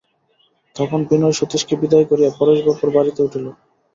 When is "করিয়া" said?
2.09-2.31